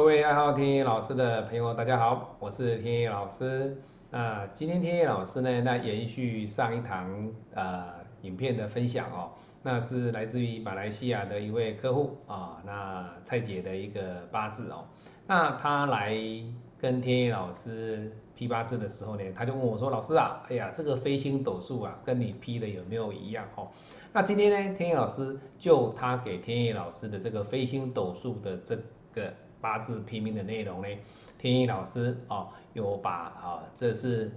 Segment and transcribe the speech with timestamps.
[0.00, 3.76] 各位爱好天意老师的朋友，大家好，我是天意老师。
[4.10, 7.84] 那今天天意老师呢，那延续上一堂呃
[8.22, 9.28] 影片的分享哦，
[9.62, 14.86] 那是来自于马来西亚的一位客户啊，那蔡姐的一个八字哦，
[15.26, 16.16] 那他来
[16.78, 23.68] 跟天意老师批八字的时候呢，他就问我说：“老师啊，哎呀，这个飞星斗数啊，跟你批的有没有一样哦？”
[24.14, 28.74] 那今天呢，天意老师就他给天意老师的这个飞星斗数的这
[29.12, 29.30] 个。
[29.60, 30.88] 八字批命的内容呢？
[31.38, 34.30] 天意老师哦，有把啊，这是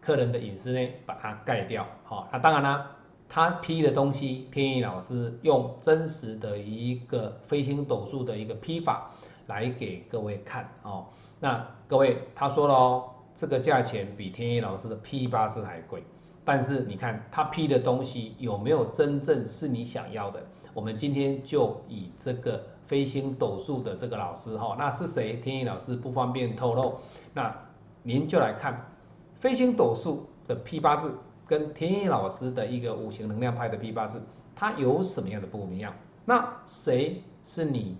[0.00, 1.84] 客人的隐私呢，把它盖掉。
[2.04, 2.90] 好，那当然啦，
[3.28, 9.10] 他批的东西，天意老师用真实的一个飞星斗数的一个批法
[9.48, 11.06] 来给各位看哦。
[11.40, 16.04] 那各位他说了哦，这个价钱比天意老师的批八字还贵，
[16.44, 20.40] 但是你看他批的东西有没有真正是你想要的？
[20.72, 22.64] 我们今天就以这个。
[22.86, 25.34] 飞星斗数的这个老师哈，那是谁？
[25.34, 26.96] 天意老师不方便透露。
[27.32, 27.54] 那
[28.02, 28.90] 您就来看
[29.38, 31.16] 飞星斗数的批八字，
[31.46, 34.22] 跟天意老师的一个五行能量派的批八字，
[34.54, 35.94] 它有什么样的不一样？
[36.24, 37.96] 那谁是你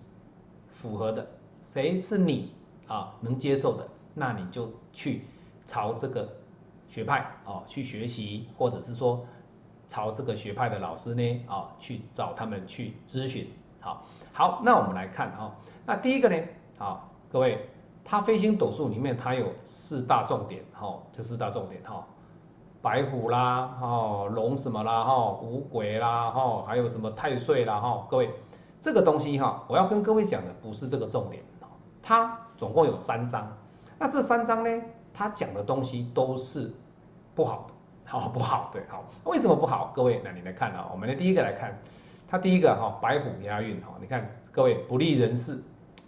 [0.69, 1.27] 符合的？
[1.63, 2.53] 谁是你
[2.87, 3.89] 啊能接受的？
[4.15, 5.23] 那你就去
[5.65, 6.29] 朝这个
[6.87, 9.25] 学派哦去学习，或者是说
[9.89, 13.47] 朝这个学派的老师呢啊去找他们去咨询。
[13.83, 14.03] 好。
[14.35, 15.53] 好，那我们来看哈，
[15.85, 16.43] 那第一个呢，
[16.79, 17.69] 好，各位，
[18.03, 22.03] 它飞星斗数里面它有四大重点，哈，这四大重点哈，
[22.81, 28.31] 白虎啦，哈，龙什么啦，哈，五鬼啦，哈，还有什么太岁啦，哈，各位，
[28.81, 31.43] 这个东西哈，我要跟各位讲的不是这个重点，
[32.03, 33.55] 它总共有三章，
[33.99, 36.73] 那这三章呢，它讲的东西都是
[37.35, 37.75] 不好的，
[38.07, 38.71] 好不好？
[38.73, 39.93] 对，好，为什么不好？
[39.95, 41.79] 各位，那你来看啊，我们的第一个来看。
[42.33, 45.63] 他第一个哈白虎押运哈，你看各位不利人事，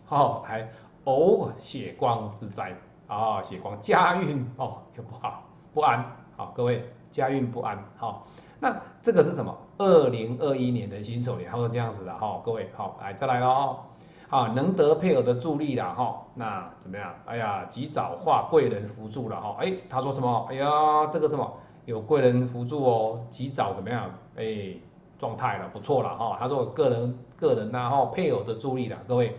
[0.06, 0.66] 哈还
[1.04, 2.74] 偶血光之灾
[3.06, 5.42] 啊，血光家运哦又不好
[5.74, 6.02] 不安，
[6.34, 8.26] 好各位家运不安好，
[8.58, 9.54] 那这个是什么？
[9.76, 13.86] 二零二一年的辛丑年，他说这样子的哈，各位好来再来了哈，
[14.30, 17.14] 好能得配偶的助力了哈，那怎么样？
[17.26, 20.46] 哎呀及早化贵人扶助了哈，哎他说什么？
[20.48, 21.52] 哎呀这个什么
[21.84, 24.10] 有贵人扶助哦，及早怎么样？
[24.36, 24.74] 哎。
[25.18, 26.36] 状态了，不错了哈。
[26.38, 29.36] 他说个人个人然后配偶的助力了，各位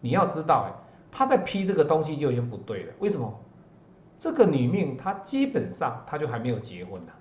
[0.00, 0.72] 你要知道哎，
[1.10, 2.92] 他在批这个东西就已经不对了。
[2.98, 3.32] 为什么？
[4.16, 7.12] 这个女命她基本上她就还没有结婚呢。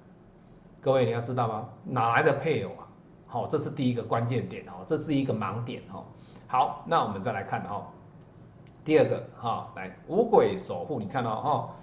[0.80, 1.68] 各位你要知道吗？
[1.84, 2.88] 哪来的配偶啊？
[3.26, 6.06] 好，这是第一个关键点哈，这是一个盲点哈。
[6.48, 7.92] 好，那我们再来看哈，
[8.86, 11.76] 第二个哈，来五鬼守护，你看到哈，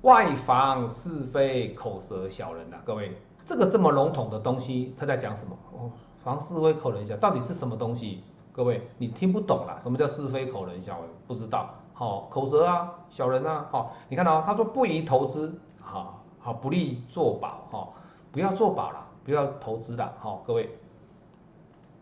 [0.00, 3.12] 外防是非口舌小人呐，各位。
[3.44, 5.56] 这个这么笼统的东西，他在讲什么？
[5.72, 5.90] 哦，
[6.22, 8.22] 防是非口人笑，到底是什么东西？
[8.52, 9.76] 各位，你听不懂啦？
[9.78, 10.98] 什么叫是非口人笑？
[11.26, 11.70] 不知道。
[11.92, 17.88] 好，口舌啊，小人啊，好，你看到他说不宜投资，好好不利做保，哈，
[18.32, 20.78] 不要做保了，不要投资的，好，各位。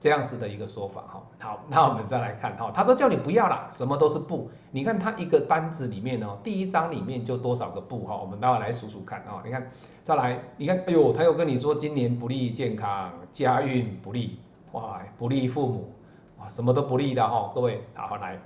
[0.03, 9.71] 这样子的一个说法哈，好， 那我们再来看哈，他都叫你不要啦，什么都是不，你看他一个单子里面呢，第一章里面就多少个不哈，我们待会来数数看啊，你看，
[10.03, 14.41] 再来，你看，哎呦，他又跟你说今年不利健康，家运不利，
[14.73, 15.93] 哇，不利父母，
[16.41, 18.37] 哇，什么都不利的哈，各位，好来，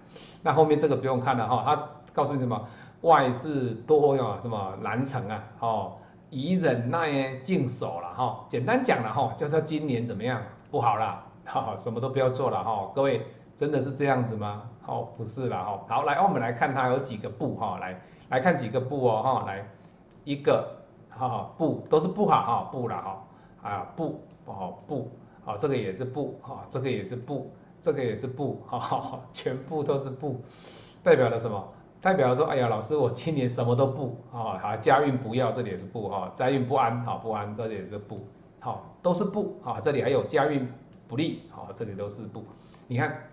[0.43, 2.69] 那后面这个不用看了哈，他告诉你什么，
[3.01, 5.93] 外事多呀，什么难成啊，哦，
[6.29, 11.23] 以忍耐静守了哈，简单讲了哈，就是今年怎么样，不好了。
[11.49, 13.25] 好，什么都不要做了哈，各位
[13.55, 14.69] 真的是这样子吗？
[14.83, 15.81] 好，不是了哈。
[15.89, 19.67] 好，来，我们来看它有几个步哈，来来看几个步哦哈，来
[20.25, 20.69] 一个
[21.09, 23.25] 哈步都是不好哈步了哈
[23.63, 25.11] 啊步哦步
[25.45, 30.43] 好，这个也是步哈，这个也是步，这个也是步哈， 全部都是步，
[31.03, 31.73] 代表了什么？
[32.03, 38.27] 代表说，哎呀，老师我今年什么都不啊，好家运不要，这里也是不哈，灾运不安好不安，这里也是不
[38.61, 40.69] 好，都是不啊，这里还有家运。
[41.09, 42.45] 不利，好，这里都是不，
[42.89, 43.29] 你看，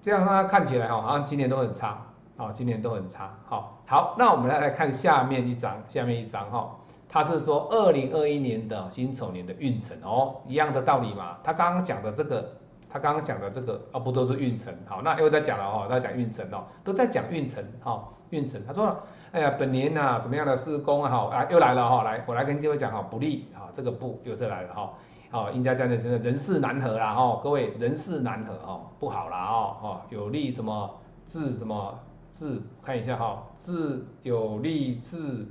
[0.00, 2.06] 这样它看起来哈，好像今年都很差，
[2.36, 6.76] 好，今年都很差，好，好，那我们来来看下面一张，下面一张哈，
[7.08, 12.56] 它是说二零二一年的辛丑年的运程哦，一样的道理嘛，他刚刚讲的这个，
[12.90, 18.96] 他刚刚讲的这个，哦不都是运程，好，那又在讲了哈，在讲运程哦，都在讲运程，哈，运程，他说，
[19.32, 24.92] 哎呀，本年呐怎么样的施工啊，好，啊又来了哈，来，我来跟各位讲哈，不利，好，这个不又是来了哈。
[25.34, 30.88] 哦应家这样的真的人事难合啦，哦，各位人事难合哦，不好啦，哦，哦，有利什么
[31.26, 31.98] 制什么
[32.30, 35.48] 制，看一下哈，制有利制，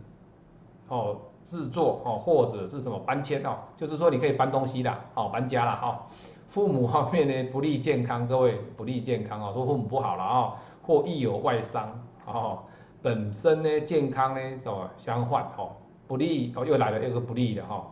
[0.87, 6.07] 哦，制作哦，或者是什么搬迁哦，就是说你可以搬东西的，哦，搬家了哈，
[6.47, 11.89] 父母方面呢不利健康，各位不利健康哦，说父母不好了啊，或亦有外伤
[12.25, 12.59] 哦，
[13.01, 15.71] 本身呢健康呢什么相患哦，
[16.07, 17.85] 不利哦又来了一个不利的哈，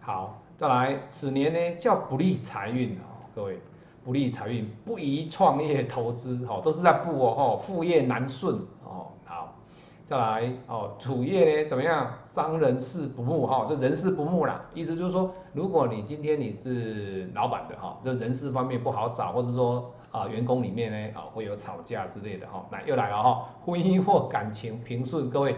[0.00, 3.58] 好再来此年呢叫不利财运哦，各位
[4.04, 9.56] 不利财运不宜创业投资哦，都是在不哦，副业难顺哦，好。
[10.04, 12.12] 再来哦，主业呢怎么样？
[12.26, 14.62] 伤人事不睦哈，就人事不睦啦。
[14.74, 22.66] 意思就是说，如果你今天你是老板的哈，就人事方面不好找，或者说啊员工里面呢啊会有吵架之类的哈。
[22.70, 25.56] 那又来了哈，婚姻或感情平顺，各位，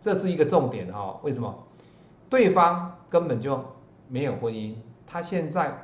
[0.00, 1.20] 这是一个重点哈。
[1.22, 1.54] 为什么？
[2.28, 3.62] 对方根本就
[4.08, 4.74] 没有婚姻，
[5.06, 5.76] 他现在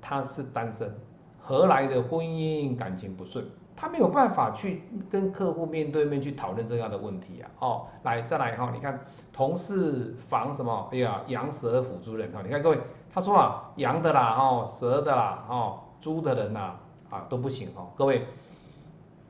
[0.00, 0.94] 他是单身，
[1.38, 3.44] 何来的婚姻感情不顺？
[3.80, 7.50] 他没有办法去跟客户面对面去讨论这样的问题啊！
[7.60, 8.98] 哦，来再来哈，你看
[9.32, 10.88] 同事防什么？
[10.90, 16.74] 哎呀，羊蛇辅助人哈，你看各位，他说啊，羊的啦，哦，蛇的啦，哦，猪的人呐，
[17.08, 17.90] 啊都不行哦。
[17.94, 18.26] 各位，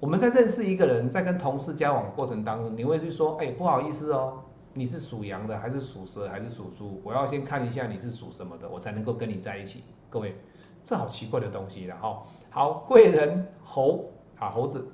[0.01, 4.45] 我们在认识一个人，在跟同事交往过程当中，你会去说，哎，不好意思哦，
[4.79, 7.01] 你是属羊的，还是属蛇，还是属猪？
[7.03, 9.83] 我要先看一下你是属什么的，我才能够跟你在一起。
[10.09, 10.37] 各位，
[10.85, 12.23] 这好奇怪的东西了哈。
[12.51, 14.05] 好，贵人猴。
[14.41, 14.89] 啊，猴子、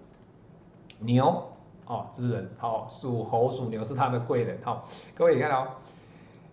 [1.01, 1.53] 牛，
[1.85, 5.69] 哦，之人，好，属猴、属牛是他的贵人，好，各位你看哦，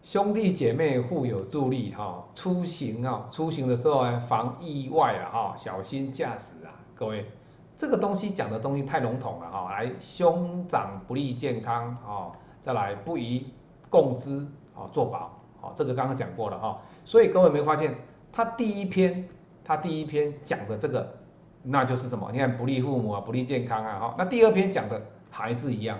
[0.03, 7.31] 兄弟姐妹互有助力，哈，出行啊，出行的时候呢，防意外啊，哈，小心驾驶啊，各位，
[7.77, 13.51] 这个东西讲的东西太笼统了，哈，来，兄长不利健康，哦，再来不宜
[13.89, 17.93] 共资，啊，做保，哦，这个刚刚讲过了，哈，所以各位没发现，
[18.31, 19.27] 他第一篇，
[19.65, 21.15] 他第一篇讲的这个。
[21.63, 22.27] 那就是什么？
[22.31, 24.15] 你看不利父母啊，不利健康啊，哈。
[24.17, 24.99] 那第二篇讲的
[25.29, 25.95] 还是一样，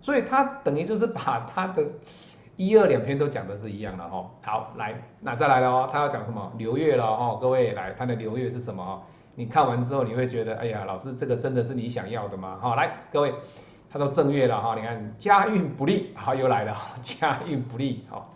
[0.00, 1.84] 所以他等于就是把他的
[2.56, 4.30] 一二两篇都讲的是一样的哈。
[4.40, 7.36] 好，来，那再来了哦，他要讲什么流月了哈？
[7.38, 9.02] 各位来，他的流月是什么？
[9.34, 12.56] 你看完之后你会觉得，哎呀，老师这个真的是你想要的吗？
[12.58, 13.34] 好，来，各位，
[13.90, 18.28] 他都正月了哈，你看家运不利，好又来了， 家运不利，好，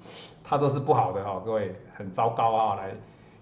[0.43, 2.91] 他都是不好的哈，各位很糟糕啊，来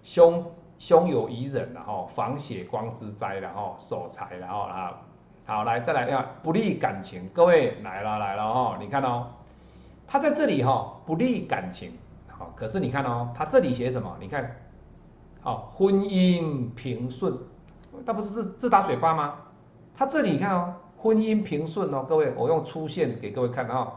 [0.03, 0.45] 凶。
[0.81, 4.99] 胸有宜人，然后防血光之灾，然后守财，然后啊，
[5.45, 9.27] 好来再来要不利感情，各位来了来了哈，你看哦，
[10.07, 11.93] 他在这里哈不利感情，
[12.29, 14.17] 好，可是你看哦，他这里写什么？
[14.19, 14.57] 你看，
[15.43, 17.37] 好婚姻平顺，
[18.07, 19.35] 他不是自自打嘴巴吗？
[19.95, 23.93] 他这里看哦，婚姻平顺哦，各位我用粗线给各位看哦，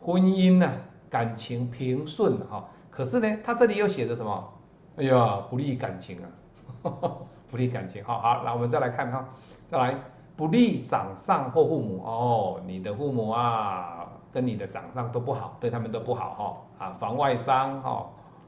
[0.00, 0.70] 婚姻呢
[1.08, 4.52] 感情平顺哈，可是呢他这里又写着什么？
[4.96, 6.90] 哎呀，不利感情啊，
[7.50, 8.04] 不利感情。
[8.04, 9.28] 好好，那我们再来看哈，
[9.66, 9.94] 再来
[10.36, 12.02] 不利长上或父母。
[12.04, 16.86] 哦，你的父母啊，跟你的长上都不好，对他们都不好哈。
[16.86, 18.06] 啊，防外伤哈，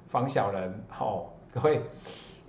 [0.08, 1.82] 防小人好，各位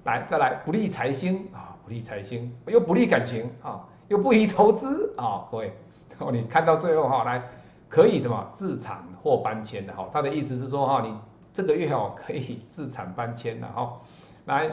[0.03, 5.73] 来再来不利财星啊，不利财星又不利感情啊，又不宜投资啊，各位
[6.19, 7.41] 哦，你看到最后哈，来
[7.89, 11.15] 可以什么自产或搬迁的哈，他的意思是说哈，你。
[11.53, 13.99] 这个月哦可以自产搬迁的哈，
[14.45, 14.69] 来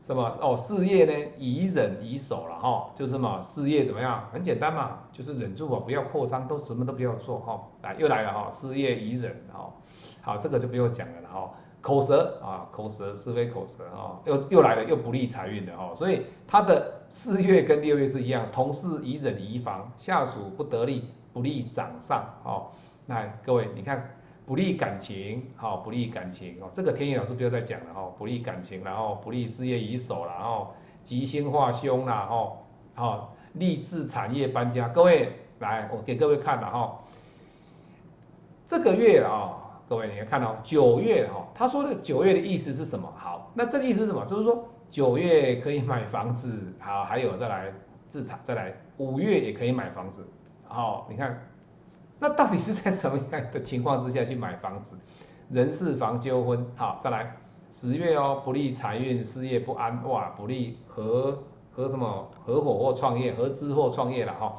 [0.00, 4.28] 什么哦事业呢宜忍宜守了哈，就是什么事业怎么样？
[4.32, 7.60] 很简单嘛，就是忍住啊，不要扩张，都什么都不要做哈。
[7.82, 9.72] 来又来了哈，事业宜忍哈，
[10.20, 11.50] 好这个就不用讲了了哈。
[11.80, 22.66] 口舌啊口舌是非口舌啊，又又来了又不利财运的哈，所以他的四月跟六月是一样，同事以忍以防，下属不得力不利掌上哦。
[23.06, 24.16] 那各位你看。
[24.46, 32.52] 不利感情，好，不利感情哦，这个天野老师不要再讲了哈，不利感情，然后不利事业已守了，然后吉星化凶了，哈，
[32.94, 36.98] 好，立志产业搬家，各位来，我给各位看了哈，
[38.66, 39.59] 这个月啊，
[39.90, 43.12] 各位你要看到九月哈，他说的九月的意思是什么？
[43.18, 44.24] 好，那这个意思是什么？
[44.24, 47.72] 就是说九月可以买房子，好，还有再来
[48.06, 50.24] 自产，再来五月也可以买房子，
[50.68, 51.44] 好，你看。
[52.20, 54.96] 那到底是在什么样的情况之下去买房子？
[55.48, 57.36] 人事房纠纷，好，再来
[57.72, 61.36] 十月哦，不利财运，事业不安，哇，不利合
[61.72, 64.56] 合什么合伙或创业，合资或创业了哈，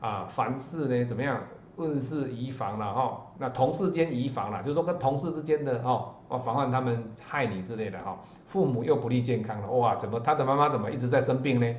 [0.00, 1.38] 啊，凡事呢怎么样？
[1.76, 11.74] 问事宜防了哈，那同事间宜防了，就是说跟同事之间的哈，哦，防范他们害你之类的哈，父母又不利健康了，哇，怎么他的妈妈怎么一直在生病呢？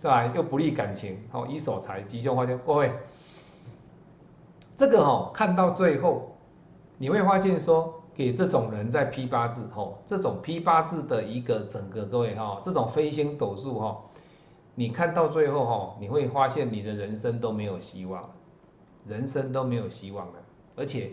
[0.00, 2.58] 再来 又不利感情，好以守财吉凶化凶。
[2.66, 2.92] 各位，
[4.74, 6.36] 这个哈看到最后，
[6.96, 13.98] 你会发现说，给这种人在批八字，哈，这种批八字的一个整个各位哈，这种飞星斗数哈，
[14.78, 18.30] 你看到最后哈，你会发现你的人生都没有希望，
[19.08, 20.34] 人生都没有希望了，
[20.76, 21.10] 而且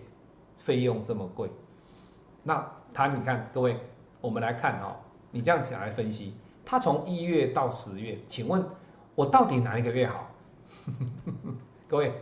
[0.56, 1.50] 费用这么贵，
[2.44, 3.80] 那他你看各位。
[4.22, 4.96] 我们来看哈，
[5.32, 8.64] 你这样想来分析，他从一月到十月，请问
[9.16, 10.30] 我到底哪一个月好？
[11.90, 12.14] 各位，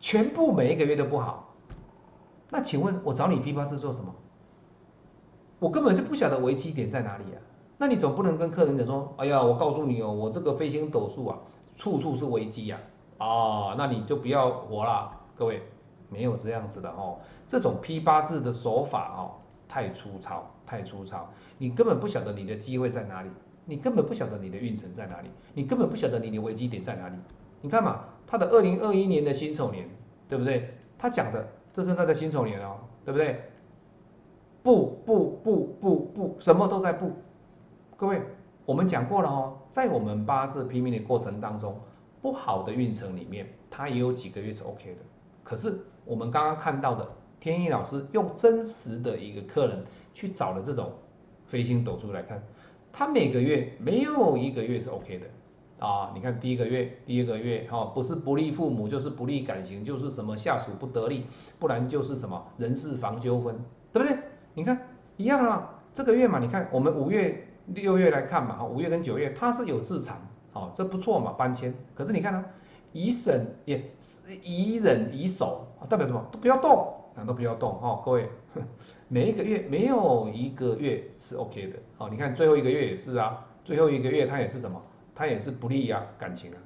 [0.00, 1.54] 全部每一个月都不好，
[2.48, 4.14] 那请问我找你批八字做什么？
[5.58, 7.38] 我根本就不晓得危机点在哪里啊！
[7.78, 11.38] 那你总不能跟客人讲说，哎呀，我告诉你哦，我这个飞星斗数啊，
[11.76, 12.78] 处处是危机呀，
[13.18, 15.10] 啊，那你就不要活了。
[15.34, 15.62] 各位，
[16.08, 19.34] 没有这样子的哦，这种批八字的手法哦，
[19.68, 23.30] 太粗糙，太粗糙，你根本不晓得你的机会在哪里，
[23.64, 27.16] 你根本不晓得你的运程在哪里，你根本不晓得你的危机点在哪里。
[27.60, 29.88] 你看嘛，他的二零二一年的辛丑年，
[30.28, 30.74] 对不对？
[30.98, 33.42] 他讲的这是他的辛丑年哦，对不对？
[34.62, 37.10] 不不不不不，什么都在不。
[38.02, 38.20] 各位，
[38.66, 41.80] 我们讲过了哦，在我们八字拼命的过程当中，
[42.20, 45.00] 不好的运程里面，它也有几个月是 OK 的。
[45.44, 45.72] 可是
[46.04, 50.90] 我们刚刚看到的，天意老师用真实的一个客人去找了这种
[51.46, 52.42] 飞星斗数来看，
[52.92, 55.86] 他每个月没有一个月是 OK 的。
[55.86, 61.26] 啊，你看第一个月、第二个月，哈，不是不利父母，就是不利感情，就是什么下属不得力，
[61.60, 63.54] 不然就是什么人事房纠纷，
[63.92, 64.18] 对不对？
[64.54, 70.20] 你看一样啊，这个月嘛，你看我们五月、六月来看嘛，哈，五月跟九月它是有自产，
[70.52, 71.72] 哦，这不错嘛，搬迁。
[71.94, 72.44] 可是你看呢，
[72.92, 73.82] 以审也
[74.42, 76.24] 以忍以守，代表什么？
[76.30, 78.28] 都不要动，啊，都不要动，哈，各位，
[79.08, 84.80] 每一个月没有一个月是 OK 的，好，你看最后一个月也是啊，最后一个月它也是什么？
[85.14, 86.58] 它也是不利啊，感情啊，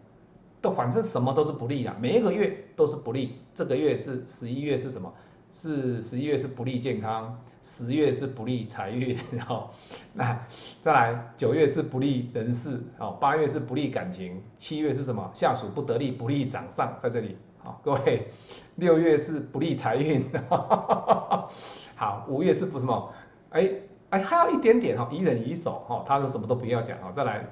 [0.61, 3.39] 都反正什么都是不利啊，每一个月都是不利。
[3.55, 5.13] 这个月是十一月是什么？
[5.59, 9.71] 是十一月是不利健康，十月是不利财运， 然后
[10.13, 10.39] 那
[10.83, 15.31] 再来九月是不利人事，哦，八月是不利感情，七月是什么？
[15.33, 18.29] 下属不得力，不利掌上，在这里，好，各位，
[18.75, 20.23] 六月是不利财运，
[21.97, 23.11] 好，五月是不什么？
[23.49, 23.71] 哎
[24.11, 27.43] 哎，还有一点点哈，以忍以守哈，他说什么都不要讲哈，再来。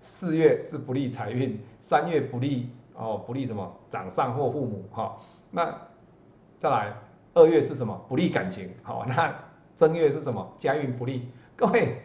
[0.00, 5.16] 四月是不利财运，三月不利哦，不利什么长上或父母哈。
[5.50, 5.74] 那
[6.58, 6.92] 再来
[7.34, 7.94] 二月是什么？
[8.08, 8.70] 不利感情。
[8.82, 9.34] 好，那
[9.74, 10.54] 正月是什么？
[10.58, 11.28] 家运不利。
[11.56, 12.02] 各位，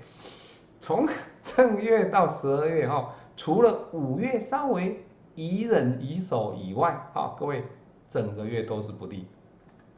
[0.79, 1.07] 从
[1.41, 5.03] 正月到十二月哈，除了五月稍微
[5.35, 7.63] 宜人宜守以外，哈，各位
[8.07, 9.27] 整个月都是不利。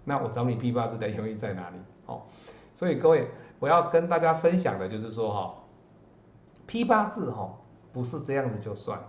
[0.04, 1.78] 那我找你批八字的原因在哪里？
[2.06, 2.22] 哦，
[2.74, 3.28] 所以各位
[3.60, 5.56] 我要跟大家分享的就是说哈，
[6.66, 7.56] 批八字哈。
[7.92, 9.08] 不是这样子就算了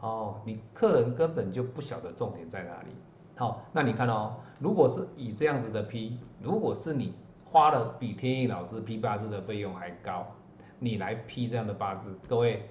[0.00, 2.88] 哦，你客人根本就不晓得重点在哪里。
[3.36, 7.14] 好，那你看哦，如果是以这样子的批，如果是你
[7.44, 10.24] 花了比天意老师批八字的费用还高，
[10.78, 12.68] 你来批这样的八字，各位，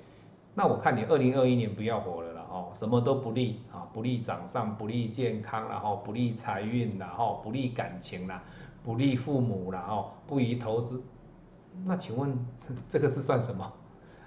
[0.55, 8.41] 那我看你二零二一年不要活了了哦，什么都不利啊，不利掌上，不利健康，然后不利财运，然后不利感情啦，
[8.83, 11.03] 不利父母，然后不宜投资，
[11.85, 12.33] 那请问
[12.87, 13.69] 这个是算什么？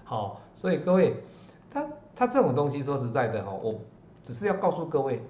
[0.05, 1.15] 好，所以各位，
[1.71, 3.81] 他他这种东西说实在的哈，我
[4.23, 5.23] 只是要告诉各位，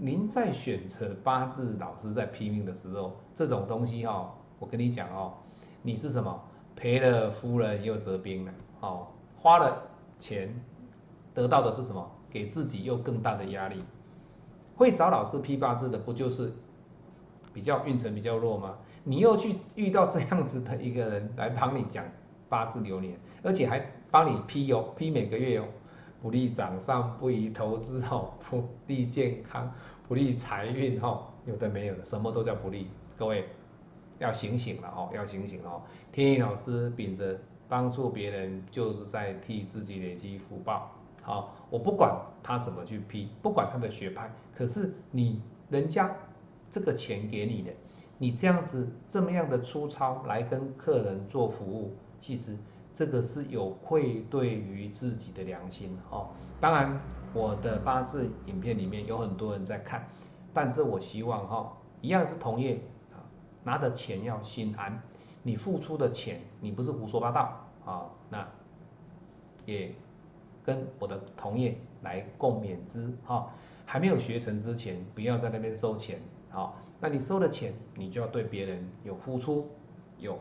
[0.00, 5.34] 您在选择八字老师在批命的时候，这种东西哈，我跟你讲哦，
[5.82, 6.40] 你是什么
[6.76, 9.82] 赔了夫人又折兵了，哦，花了
[10.16, 10.54] 钱
[11.34, 12.08] 得到的是什么？
[12.30, 13.82] 给自己又更大的压力。
[14.76, 16.54] 会找老师批八字的，不就是
[17.52, 18.76] 比较运程比较弱吗？
[19.02, 22.04] 你又去遇到这样子的一个人来帮你讲
[22.48, 23.84] 八字流年，而且还。
[24.10, 25.66] 帮你批哦，批每个月哦，
[26.20, 29.72] 不利掌上，不宜投资哦，不利健康，
[30.08, 32.88] 不利财运哦，有的没有的，什么都叫不利。
[33.16, 33.44] 各位
[34.18, 35.82] 要醒醒了哦，要醒醒哦。
[36.10, 40.90] 天意老师秉着帮助别人，就是在替自己累积福报。
[41.22, 46.14] 好，我不管他怎么去批，不管他的学派，可是你人家
[46.70, 47.70] 这个钱给你的，
[48.18, 52.56] 你这样子这么样的粗糙来跟客人做服务，其实。
[52.98, 56.30] 这个是有愧对于自己的良心哦。
[56.60, 57.00] 当然，
[57.32, 60.08] 我的八字影片里面有很多人在看，
[60.52, 62.80] 但是我希望哈，一样是同业
[63.12, 63.22] 啊，
[63.62, 65.00] 拿的钱要心安。
[65.44, 68.10] 你付出的钱，你不是胡说八道啊。
[68.30, 68.48] 那
[69.64, 69.94] 也
[70.64, 73.48] 跟我的同业来共勉之哈。
[73.86, 76.74] 还没有学成之前，不要在那边收钱啊。
[76.98, 79.68] 那你收了钱，你就要对别人有付出，
[80.18, 80.36] 有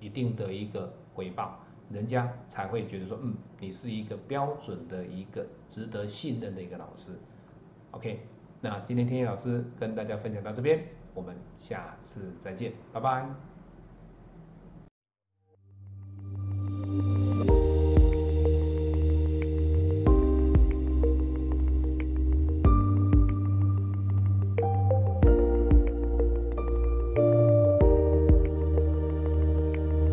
[0.00, 0.90] 一定的一个。
[1.14, 7.12] 回报，人家才会觉得说，嗯，你是一个标准的一个值得信任的一个老师。
[7.92, 8.26] OK，
[8.60, 13.51] 那今天天野老师跟大家分享到这边，我们下次再见，拜拜。